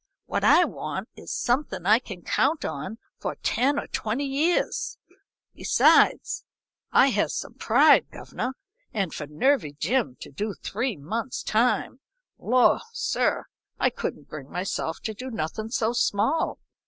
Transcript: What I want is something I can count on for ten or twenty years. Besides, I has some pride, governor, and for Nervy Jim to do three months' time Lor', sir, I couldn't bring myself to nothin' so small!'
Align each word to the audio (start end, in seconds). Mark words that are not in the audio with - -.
What 0.25 0.43
I 0.43 0.65
want 0.65 1.09
is 1.15 1.31
something 1.31 1.85
I 1.85 1.99
can 1.99 2.23
count 2.23 2.65
on 2.65 2.97
for 3.19 3.35
ten 3.43 3.77
or 3.77 3.85
twenty 3.85 4.25
years. 4.25 4.97
Besides, 5.53 6.43
I 6.91 7.09
has 7.11 7.35
some 7.35 7.53
pride, 7.53 8.09
governor, 8.09 8.55
and 8.91 9.13
for 9.13 9.27
Nervy 9.27 9.73
Jim 9.73 10.17
to 10.21 10.31
do 10.31 10.55
three 10.55 10.97
months' 10.97 11.43
time 11.43 11.99
Lor', 12.39 12.79
sir, 12.93 13.45
I 13.79 13.91
couldn't 13.91 14.27
bring 14.27 14.49
myself 14.49 14.99
to 15.01 15.15
nothin' 15.29 15.69
so 15.69 15.93
small!' 15.93 16.57